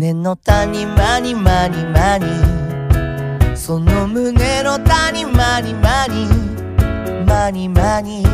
[0.00, 6.26] 胸の谷間に間に間にその胸の谷間に間に
[7.26, 8.24] 間に間に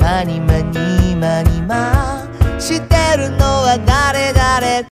[0.00, 2.26] 間に間に間に間
[2.58, 4.86] してるのは誰誰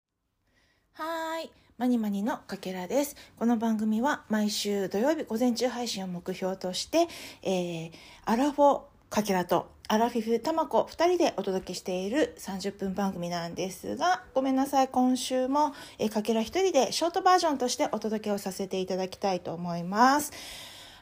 [0.92, 1.50] はーい。
[1.78, 3.16] マニマニのかけらです。
[3.38, 7.08] この番組は毎週土曜日午前中配信を目標として、
[7.42, 7.90] えー、
[8.26, 14.88] アラフォかけらとアラフィフたまこ二人でお届けしている30分番組なんですが、ごめんなさい。
[14.88, 20.30] 今週も、え、かけら一人でショートバージョンとしてお届けをさせていただきたいと思います。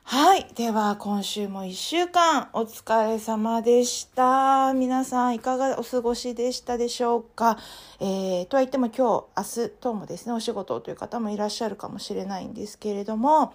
[0.04, 0.46] はい。
[0.54, 4.72] では、今週も一週間お疲れ様でした。
[4.72, 7.58] 皆さん、いかがお過ごしでしたでしょうか？
[7.98, 13.52] えー、とは言っても今日、明日等もですね、お仕事という方もいらっしゃるかもしれないんですけれども、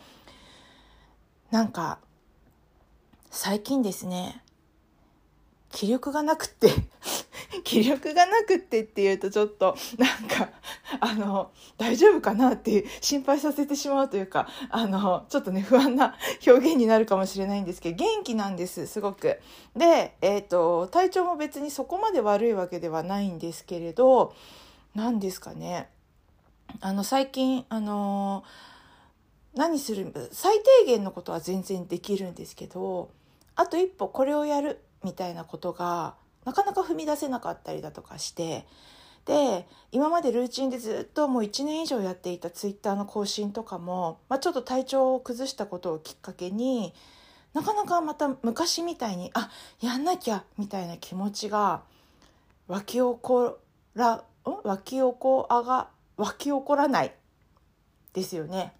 [1.51, 1.99] なんか、
[3.29, 4.43] 最近ですね、
[5.71, 6.69] 気力がなくって、
[7.63, 10.49] 気力がなくってっていうとちょっとなんか
[10.99, 19.39] あの大丈夫かなって心配させてしまうというかあのちょっとね不安な表現になるかもしれないんですけど元気なんですすごく。
[19.75, 24.33] で、えーと、体調も別にそこまで悪いわけではないんですけれど
[24.95, 25.89] 何ですかね
[26.79, 28.43] あの最近あの
[29.55, 33.11] 何する最低限のことは全然できるんですけど
[33.55, 38.65] あと一歩これをやるみたいなことがなかなか踏み出せなかったりだとかして
[39.25, 46.93] で今までルーチンでずっともう1年以上やっていたツイッターの更新とかも、まあ、ちょっと体調を崩したことをきっかけに
[47.53, 51.81] なかなかまた昔みたいにあやんなきゃみたいな気持ちが
[52.67, 53.59] 湧き起こ
[53.93, 54.23] らん？
[54.63, 57.13] 湧き起こあが湧き起こらない。
[58.13, 58.73] ですよね。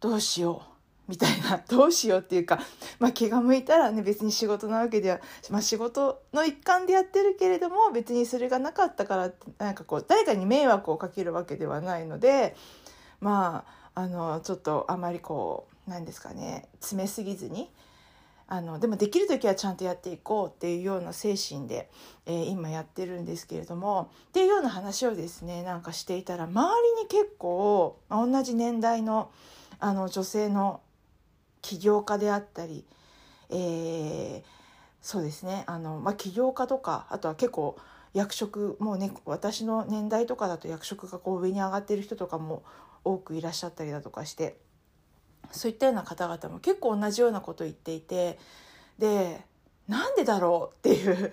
[0.00, 0.77] どうしよう。
[1.08, 2.60] みたいな どうしようっていうか、
[2.98, 5.20] まあ、気が向いたらね別に仕事なわけでは、
[5.50, 12.54] まあ、仕事の一環でやってるけれども別にそれがなかったからなんかこう誰かに迷惑をかけるわけではないので
[13.20, 13.64] ま
[13.94, 17.70] ああのちょっとあまりこうなんですかね詰めすぎずに。
[18.50, 21.90] あのでもできる時はちゃんとやっていこうっていうような精神で、
[22.24, 29.30] えー、今やってるんですけれどもっていうような話をですねなんかしていたら周りに結構同じ年代の
[29.80, 30.80] あの女性の
[31.62, 32.84] 起業家であったり、
[33.50, 34.42] えー、
[35.00, 35.64] そうですね。
[35.66, 37.76] あの、まあ、起業家とかあとは結構
[38.14, 42.62] 役職もうね私の年代とかだと役職がこう上に上がってる人とかも
[43.04, 44.56] 多くいらっしゃったりだとかして
[45.50, 48.38] そういったような方々も結構同じようなことを言っていて
[48.98, 49.40] で
[49.86, 51.32] なんでだろうっていう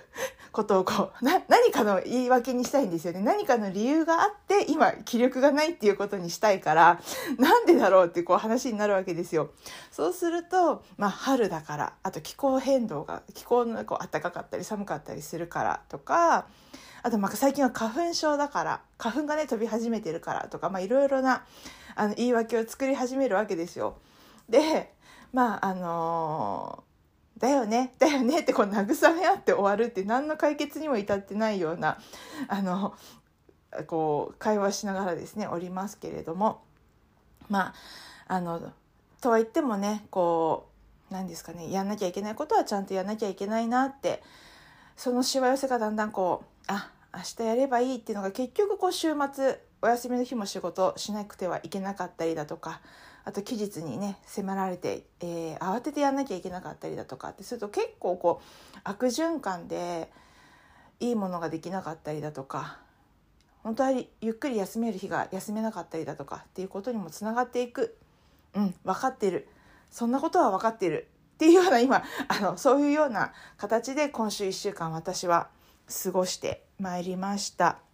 [0.56, 7.02] ことをこうな何かの言い訳にしたいんですよね何かの理由があって今気力がないっていうことにしたいから
[7.38, 9.52] なんでだろうってこう話になるわけですよ。
[9.92, 16.48] そうすると、まあ、春だからあと気候変動が気候のこう暖かかったり寒かったりするからとか
[17.04, 21.44] あとまあ最近は花粉症だから花粉がね飛び始めてるからとかいろいろな
[21.96, 23.98] あの言い訳を作り始めるわけですよ。
[24.48, 24.94] で
[25.34, 26.85] まああの
[27.46, 32.00] だよねだよねってこう慰め合って終わるって何の解決にも至ってないような
[32.48, 32.96] あの
[33.88, 36.64] こう会話しながらですねおりますけれども。
[37.48, 37.74] ま
[38.28, 38.74] ああの
[39.22, 40.70] とは言ってもねこ
[41.12, 44.24] う何ですかねやんなきゃいけないことはちゃんとやんなきゃいけないなって
[44.96, 52.82] そのしわ寄せがだんだんこうあ明日やればいいっていうのが結局こう週末お休みの日も仕事しなくてはいけなかったりだとか
[53.26, 58.42] あと期日にね迫られて、えー、慌ててやんなきゃいけなかったりだとかってすると結構こ
[58.76, 60.10] う悪循環で
[61.00, 62.78] いいものができなかったりだとか
[63.64, 63.92] 本当は
[64.22, 67.98] ゆっくり休める日が休めなかったりだとかっていうことにもつながっていく。
[68.54, 69.48] うん分かってる。
[69.90, 71.08] そんなことは分かってる。
[71.34, 75.50] っていうような今あのそういうような形で今週1週間私は
[76.04, 77.85] 過ごしてまいりました。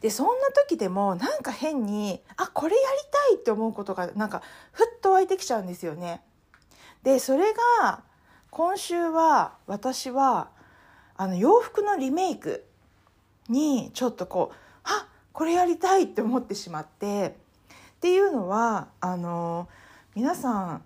[0.00, 4.42] でそんな時でもなんか変にあこれやりたいって思うことがなんか
[4.72, 6.22] ふっと湧いてきちゃうんですよね。
[7.02, 8.02] でそれが
[8.50, 10.50] 今週は私は
[11.16, 12.64] あの洋服のリメイク
[13.48, 17.36] にちょっとこうあこれやりたいって思ってしまって
[17.96, 19.68] っていうのはあの
[20.14, 20.82] 皆さん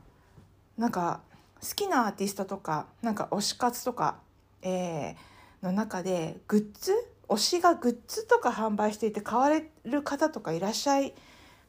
[0.77, 1.21] なんか
[1.61, 4.17] 好きなアーティストとかなんか推し活とか、
[4.63, 6.93] えー、の中でグッズ
[7.31, 11.15] 推しがグッズとか販売していて買われる方とかいらっしゃい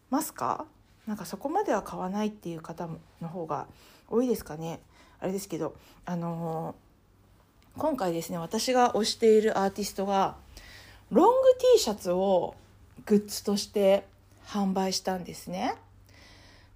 [0.09, 0.65] ますか？
[1.07, 2.89] なんかそこまでは買わないっていう方
[3.21, 3.67] の方が
[4.09, 4.81] 多いですかね。
[5.19, 5.75] あれですけど
[6.05, 10.35] あのー、今回ですね私が推しているアーティストが
[11.11, 12.55] ロング T シャツを
[13.05, 14.07] グッズとして
[14.45, 15.75] 販売したんですね。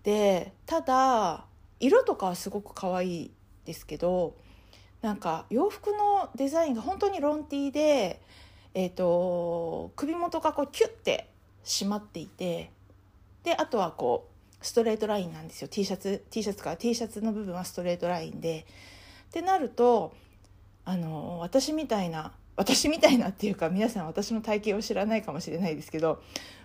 [0.03, 1.45] でただ
[1.79, 3.31] 色とかはすごく可愛い
[3.65, 4.35] ですけど
[5.01, 8.21] なんか洋服のデザインが本当にロン T で
[8.75, 11.29] えーと、首元がこうキュッて
[11.63, 12.69] 締まっていて
[13.43, 14.27] であとはこ
[14.61, 18.65] うストレートラインなんですよ T シャツ T シャツから T シャツの部分はストレートラインで。
[19.29, 20.13] ってなると
[20.85, 26.21] あの私みたいな私みたいなっていうか皆さん私の体型を知らないかもしれないですけど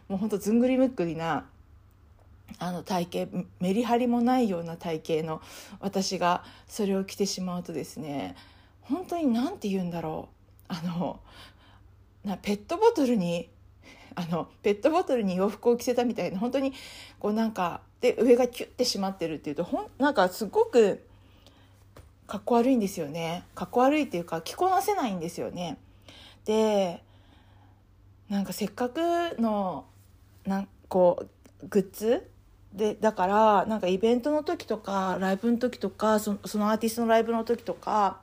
[0.09, 1.47] もうほんとずんぐりむっくりな
[2.59, 5.41] あの体型メリハリもないような体型の
[5.81, 8.37] 私がそれを着てしまうとですね
[8.83, 11.21] 本当に何て言うんだろうあの
[12.25, 13.49] なペットボトルに
[14.15, 16.73] あのペットボトルに洋服を着せたみたいな本当に
[17.19, 21.05] こうなんかで上がキュッて締まってるっていうとほんなんかすごく
[22.27, 25.79] かっこ悪いんですよねかっこ悪いっていうか着こなせないんですよね。
[26.45, 27.03] で
[28.29, 29.01] なんかせっかく
[29.41, 29.85] の
[30.45, 31.27] なんこ
[31.63, 32.29] うグッズ？
[32.73, 38.21] でだからなんかイベントの時とかライブの時とかそそのアーティストのライブの時とか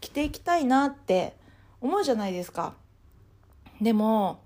[0.00, 1.34] 着ていきたいなって
[1.80, 2.74] 思うじゃないですか。
[3.80, 4.40] でも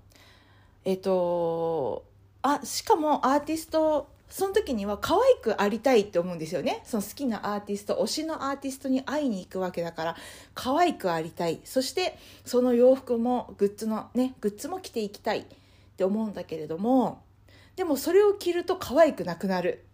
[0.85, 2.05] えっ、と
[2.41, 6.81] あしかもアーティストその時には可愛くありたいって思うんですよね。
[6.85, 10.15] その好きなアーティスト推しのアーティストに会いに行くわけだから
[10.53, 11.59] 可愛くありたい。
[11.63, 15.45] そしてその洋服もグッズのねグッズも着ていきたいっ
[15.97, 17.23] て思うんだけれども
[17.75, 19.85] でもそれを着ると可愛くなくなる。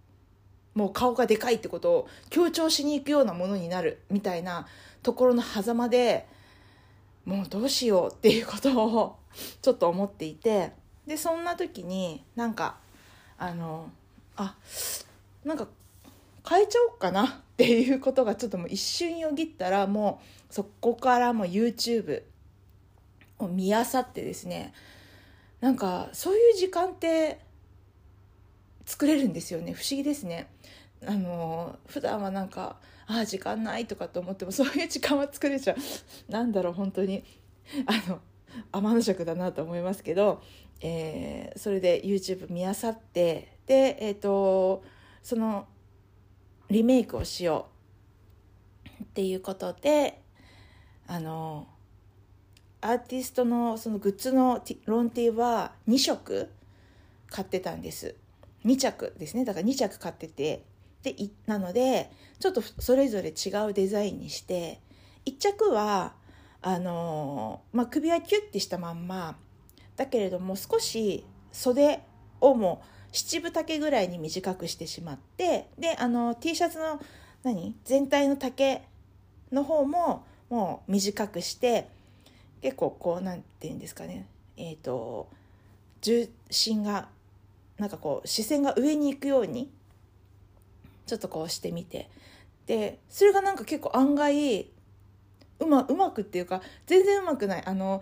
[0.74, 4.02] もう顔がでかいってことを強調しに行くようなものになる。
[4.12, 4.68] みたいな
[5.02, 6.28] ところの狭間で
[7.24, 9.16] もうどうしようっていうことを
[9.62, 10.72] ちょっと思っていて
[11.06, 12.78] でそんな時になんか
[13.38, 13.90] あの
[14.36, 14.56] あ
[15.44, 15.68] なんか
[16.48, 22.24] 変えちゃおうかなっていうことがちょっともう一瞬よぎったらもうそこからも YouTube
[23.40, 24.74] を見あさってですね
[25.62, 27.40] なんかそういう時間って
[28.86, 29.74] 作れるんですよね。
[29.74, 30.48] 不思議ですね。
[31.08, 32.78] あの普段はなんか
[33.08, 36.32] ああ時間ないとかと思ってもそういう時間は作れちゃう。
[36.32, 37.24] なんだろう本当に。
[37.88, 38.20] あの
[38.72, 40.42] 天の尺だなと思いますけど、
[40.82, 44.84] えー、それで YouTube 見あさってでえっ、ー、と
[45.24, 45.68] その
[46.70, 47.68] リメイクをしよ
[49.00, 50.22] うっていうことで
[51.08, 51.68] あの
[52.82, 56.50] アーティストのそのグッズのロンティーは2色
[57.30, 58.16] 買ってたんです。
[58.66, 59.46] 2着ですね。
[59.46, 60.64] だから2着買ってて
[61.04, 61.16] で
[61.46, 64.82] なのでちょっとそれぞれ違うデザインにして
[65.26, 66.14] 1着は
[66.68, 69.36] あのまあ、首はキュッてしたまんま
[69.96, 72.00] だけれども少し袖
[72.42, 72.82] をも
[73.12, 77.00] う七分丈ぐらいに短くしてしまってであの T シャツの
[77.44, 77.76] 何？
[77.84, 78.82] 全体の丈
[79.52, 81.88] の方ももう短くして
[82.64, 84.26] 結構こう何て言うんですかね。
[84.58, 85.30] えっ、ー、と
[86.02, 87.10] 重心が
[87.78, 89.70] なんかこう視線が上に行くように
[91.06, 92.10] ちょっとこうしてみて。
[92.66, 94.68] でそれがなんか結構案外
[95.60, 97.64] うまうまくっていうか全然うまくない。
[97.66, 98.02] あの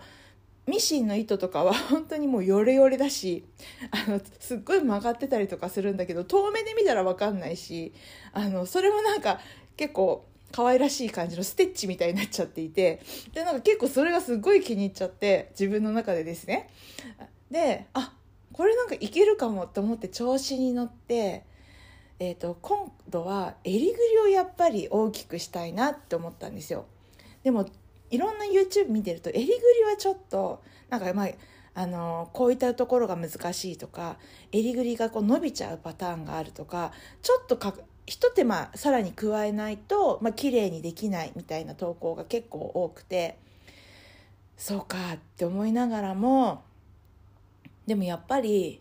[0.66, 3.44] ミシンの糸とかは 本当にもうヨレヨレだし
[3.90, 7.92] あのすっごい曲がってたりとかするんだけど遠目で見たら分かんないし
[8.32, 9.40] あのそれもなんか
[9.76, 13.02] 結構可愛らしい感じのステッチみたいになっちゃっていて
[13.34, 16.70] でなんか結構それがすごい気に入っちゃって自分の中でですね。
[17.50, 18.14] であ
[18.54, 21.44] これなんかいけるかもと思って調子に乗って、
[22.20, 26.86] えーと、今度は襟ぐりをやっぱり大きくしたいなって思ったんですよ。
[27.44, 27.66] でも
[28.10, 31.28] いろんな YouTube 見てると襟ぐりはちょっとなんかまあ
[31.76, 34.16] あのこういったところが難しいとか
[34.52, 37.74] 襟ぐりがこう伸びちゃうパターンがあるとかちょっとか
[38.06, 43.38] ひと手間さらに加えないと、まあ綺麗にできないみたいな投稿が結構多くて
[44.56, 46.62] そうかって思いながらも
[47.86, 48.80] でもやっぱり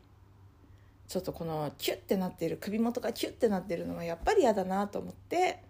[1.08, 5.64] ちょっとこのキュッてなってる首元がキュッてなってるのはやっぱり嫌だなと思って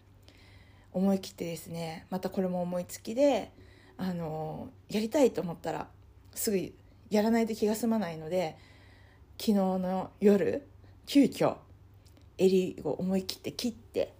[0.93, 3.51] 思い切ってですねまたこれも思いつきで
[3.97, 5.87] あのやりたいと思ったら
[6.33, 6.73] すぐ
[7.09, 8.57] やらないと気が済まないので
[9.39, 10.67] 昨日の夜
[11.05, 11.55] 急遽
[12.37, 14.13] 襟を思い切って切って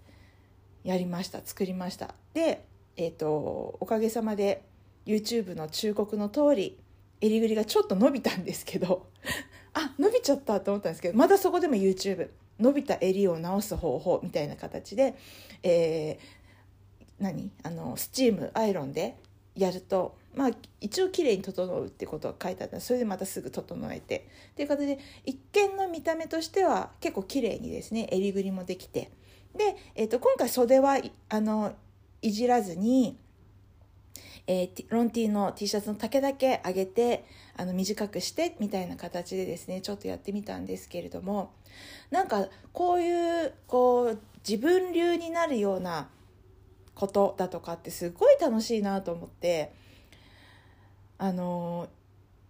[0.83, 2.13] やりました作りました。
[2.33, 2.65] で
[2.97, 4.63] えっ、ー、とおかげさまで
[5.05, 6.77] YouTube の忠告の通り
[7.21, 9.07] 襟ぐりがちょっと伸びたんですけど
[9.73, 15.15] あ伸びちゃったと思ったんですけどまだそこでも YouTube 伸びた襟を直す方法みたいな形で、
[15.63, 16.42] えー、
[17.20, 17.51] 何？
[17.63, 19.17] あのスチームアイロンで
[19.55, 20.51] やるとまあ
[20.82, 22.79] 一応綺麗に整うってことが書いてあった。
[22.79, 24.27] それでまたすぐ整えて。
[24.51, 29.12] っていう形で一見の見た目としては結構綺麗にですね襟ぐりもできて。
[29.55, 31.74] で、えーと、今回袖はあの
[32.24, 33.20] いじらずに、
[34.48, 41.53] えー、ロンティーの T シャツの丈だけ上げてあの短くしてみたいな形でですねちょっとやってみたんですけれども
[42.10, 46.10] なんかこういうこう自分流になるような
[46.95, 49.73] ことだとかってすごい楽しいなと思って
[51.17, 51.88] あの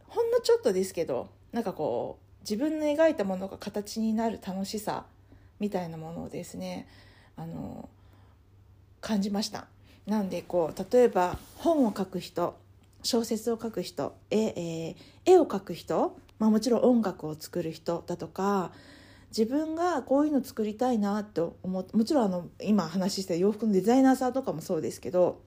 [0.07, 5.05] ほんのちょっとですけどなんかこう自分の描いたものが形になる楽しさ
[5.59, 6.87] みたいなものをですね
[7.35, 7.89] あの
[9.01, 9.67] 感じました。
[10.05, 12.57] なんでこう例えば本を書く人
[13.03, 18.71] 小説を書く人絵,、えー、絵を描く人、まあ、もちろん音楽を作る人だとか
[19.35, 25.41] 自分がこういうの作りたいなと思ってもちろんあの今話した洋服のデザイナーさんとかもそうですけど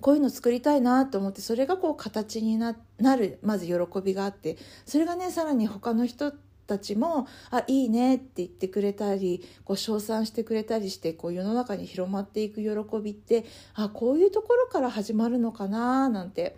[0.00, 2.76] こういうの作りたいなと思ってそれがこう形にな
[3.16, 4.56] るまず喜びがあって
[4.86, 6.32] それがねさらに他の人
[6.66, 13.44] たちも「あいいね」って言ってくれたりこう称賛してくれたりしてこう世の中に広まっていく喜びって
[13.74, 16.56] あこういうところから始まるのかななんて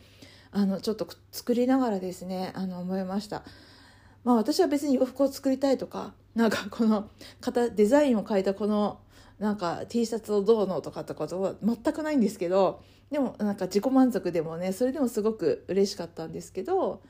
[0.50, 3.44] あのちょっと作りながらですねあの思いました。
[4.26, 7.08] まあ、私は別に洋服を作りたいとかなんかこの
[7.40, 8.98] 型デザインを変えたこの
[9.38, 17.02] なんか T シャツをどうのとかってことは全くないんですけどでもなんか自己満足でもねそれでもすごく嬉しかったんですけど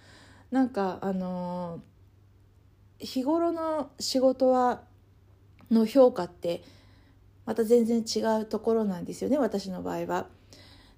[0.51, 4.83] なんかあのー、日頃の仕事は
[5.71, 6.63] の評価って
[7.47, 10.27] また全然違うところなんですよね私の場合は。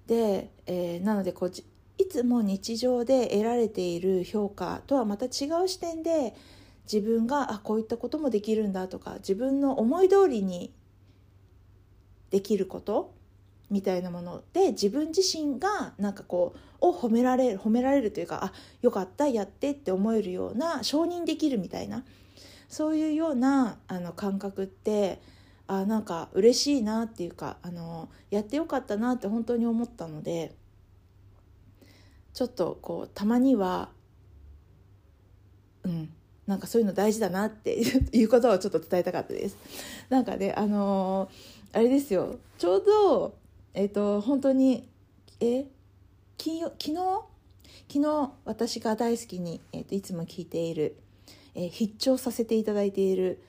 [0.05, 1.51] で、えー、なのでこう
[1.99, 6.33] いつも日常で得られている評価とはまた違う視点で
[6.91, 10.73] 自分があこういったこともできるんだとか自分の思い通りに
[12.31, 13.13] できること
[13.69, 22.05] みたいなもので自分自身がなんかこうを褒められる褒められるというかあよかったやってって思えるような承認できるみたいな
[22.69, 25.21] そういうようなあの感覚って
[25.67, 30.55] あなんか嬉しいなっていうかあのやってよかったなって本当に思ったので
[32.33, 33.89] ちょっとこうたまには
[35.83, 36.09] うん
[36.47, 37.75] なんかそういうの大事だなって
[38.11, 39.57] いうことをちょっと伝えたかったです。
[40.09, 42.37] なんかねあのー、あれですよ。
[42.57, 43.35] ちょうど
[43.73, 44.89] えっ、ー、と本当に
[45.39, 45.67] え
[46.37, 47.29] 昨日？
[47.91, 50.95] 昨日私が大好きに、えーと、いつも聞いている、
[51.55, 53.41] えー、必聴させていただいている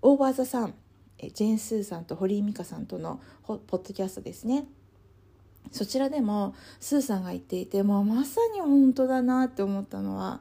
[0.00, 0.74] オーバーザさん、
[1.18, 4.66] えー、ジェーン・スーさんと堀井美香さんとのポッドキャストですね。
[5.72, 10.40] そちらでもスーさんが言っていてもうまさに本当だなって思ったのは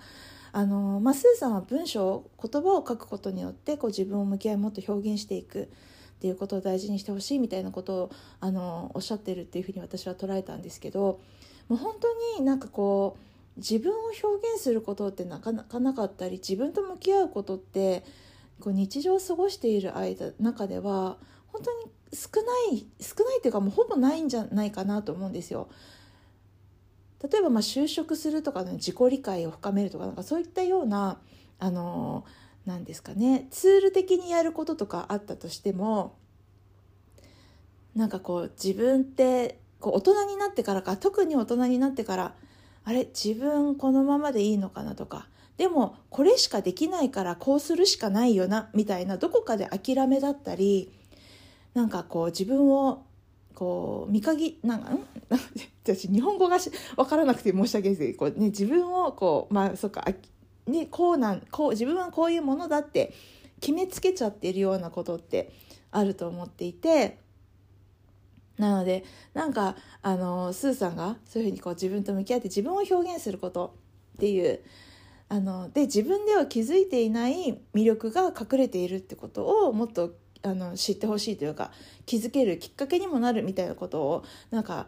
[0.51, 5.67] あの、まあ、スーさんは文章言葉を書くことによってこう自分を向き合いもっと表現していくっ
[6.19, 11.19] ていうことを大事にしてほしいみたいなことをあのおっしゃってるっていうふうに私は捉えたんですけど
[11.67, 18.03] もう本当になんかこう自分を表現することってなかなかなかったり自分と向き合うことって
[18.59, 25.67] こう日常を過ごしている間中では本当に少ない少ないっていうかもうほぼないんじゃないかなと思うんですよ。
[27.23, 31.19] 例えばまあ就職するとかの自己理解を深めるとかなんかそういったような
[31.59, 32.25] あの
[32.65, 36.17] なんですかねツール的にやることとかあったとしても
[37.95, 42.35] なんかこう自分ってこう大人になってからか特に大人になってから
[42.83, 45.27] あれ自分このままでいいのかなとか
[45.57, 50.91] でもこれしかできないからこうするしかないよなみたいなどこかで諦めだったり
[51.73, 53.05] なんかこう自分を
[53.55, 54.99] こう見限なんかん
[55.83, 56.57] 私日本語が
[56.95, 60.11] 分からなくて申し訳ないですけどこう、ね、自分をこうまあそっかあ
[60.67, 63.13] ね、こうなんこう自分はこういうものだって
[63.59, 65.51] 決めつけちゃっているようなことって
[65.91, 67.17] あると思っていて
[68.57, 69.03] なので
[69.33, 73.75] なんかあのスーさんがそういうふうにこう自分と向き合って自分を表現すること
[74.15, 74.61] っていう
[75.27, 81.71] あので自分では気づいていない魅力が隠れているってことをもっとあの知ってほしいというか
[82.05, 84.87] 気づけるきっかけにもなるみたいなことをなんか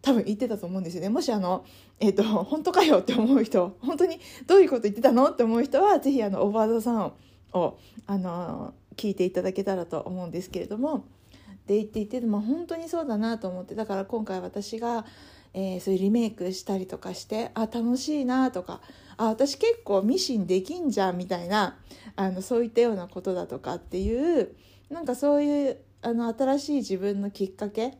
[0.00, 1.08] 多分言ってたと思うんですよね。
[1.08, 1.64] もしあの
[2.00, 7.12] えっ、ー、と本当かよって思う人本当にどういうこと言ってたのって思う人は是非あのオーバードさん
[7.52, 11.04] をあの聞いていただけたらと思うんですけれども。
[11.66, 15.06] で言っていて、まあ、本当にそうだなと思ってだから今回私が、
[15.54, 18.80] えー、そういうリメイクしたりとかしてあ楽しいなとか
[19.16, 21.78] あ私結構ミシンできんじゃんみたいな
[22.16, 24.54] あのそういったようなことだとかっていう
[24.92, 27.98] なんかそういうあの新しい自分のきっかけ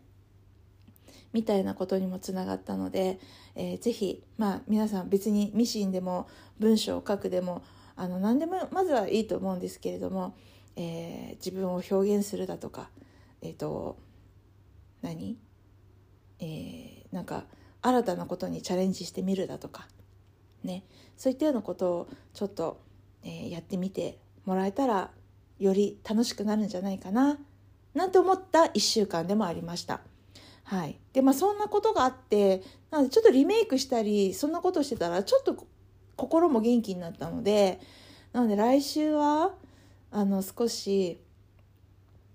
[1.32, 3.18] みたいなことにもつながったので、
[3.54, 7.62] えー、ぜひ、まあ、皆さん別にミシンでも文章を書くでも
[7.96, 10.36] あの何でもまずはいいと思うんですけれども、
[10.76, 12.90] えー、自分を表現するだとか
[13.40, 13.96] えっ、ー、と
[15.00, 15.38] 何、
[16.40, 17.44] えー、なんか
[17.80, 19.88] 新たなことにチャレンジしてみるだとか
[20.62, 20.84] ね。
[21.16, 22.80] そういったようなことをちょっと、
[23.24, 25.10] えー、やってみてもらえたら
[25.62, 27.38] より楽しくなるんじゃないかな
[27.94, 30.00] なんて思った1週間でもありました。
[30.64, 30.98] はい。
[31.12, 35.66] で、まあそんなことがあって、なのでちょっとリメイクしたり、そんなことしてたら、ちょっと
[36.16, 37.80] 心も元気になったので、
[38.32, 39.54] なので来週は、
[40.10, 41.18] あの、少し、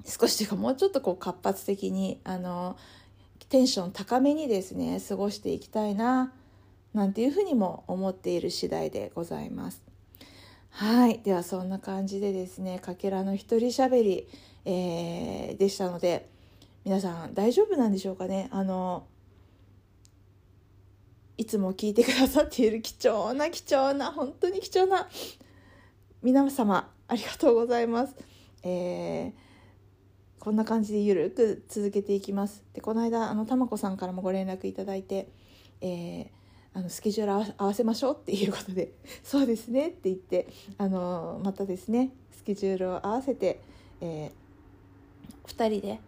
[0.05, 2.77] 少しというかもうちょっとこう活発的に、あの、
[3.49, 6.33] テンション高めにですね、過ごしていきたいな、
[6.93, 9.86] なんていうふうにも思っている次第でございます。
[10.79, 14.27] はいではそんな感じでですねかけらの一人しゃべり、
[14.63, 16.29] えー、でしたので
[16.85, 18.47] 皆さん大丈夫なんでしょうかね？
[18.51, 19.07] あの
[21.35, 25.09] いつも聞いてくださっている貴重な貴重な本当に貴重な
[26.21, 28.15] 皆様ありがとうございます。
[28.61, 29.33] えー、
[30.37, 32.63] こんな感じでゆるく続けていきます。
[32.75, 35.27] でこの間あのたまこさんからもご連絡いただいて、
[35.81, 36.27] えー、
[36.77, 38.91] あのスケジュール合わせましょうっていうことで
[39.23, 43.59] 「そうですね」って言ってあのまたですねスケジュールを合わせて、
[43.99, 45.99] えー、2人で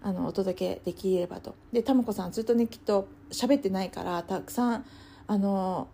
[0.00, 1.54] あのお届けできればと。
[1.70, 4.86] でたまこさんずっとねきっと喋ってないからたくさん
[5.26, 5.88] あの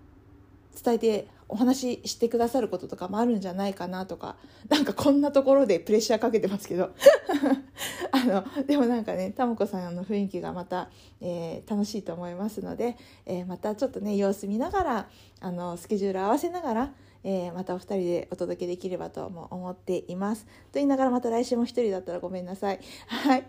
[0.84, 4.36] 伝えてお話ししてくださることとかもあるんじゃないかなとか
[4.70, 6.92] なんかこんなところでプレッシャーかけてますけど
[8.10, 10.88] あのでもなんかねたまこさんの雰囲気がまた、
[11.20, 15.08] えー、楽しいと思いますので、えー、またちょっとね様子見ながら
[15.40, 20.46] あのスケジュール合わせながら、えー、またお二人でお届けできればとも思っています。
[20.46, 22.80] と言いながらまた来週も一人だったらごめんなさい。
[23.08, 23.44] はい、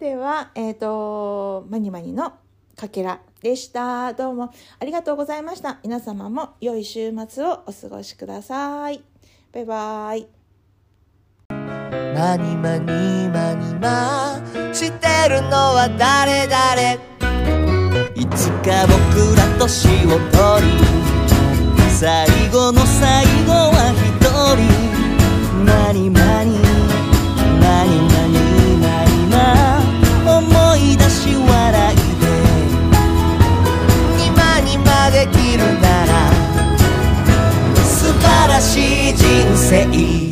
[0.00, 2.32] では、えっ、とマニマニの
[2.76, 4.12] かけらでした。
[4.14, 5.78] どうもありがとうございました。
[5.82, 9.02] 皆様も良い週末をお過ごしください。
[9.52, 10.26] バイバイ。
[12.14, 14.40] マニマニマニマ
[14.72, 16.98] してるのは誰誰
[18.14, 20.92] いつか僕ら年を取り
[21.90, 24.20] 最後の最後は一
[24.56, 24.91] 人
[36.06, 36.30] ら
[37.84, 40.31] 素晴らしい人生